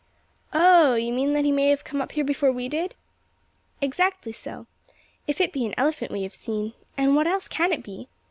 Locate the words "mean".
1.13-1.33